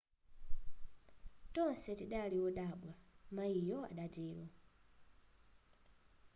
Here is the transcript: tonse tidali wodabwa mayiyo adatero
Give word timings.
tonse 1.53 1.89
tidali 1.99 2.37
wodabwa 2.43 2.91
mayiyo 3.35 3.79
adatero 3.91 4.45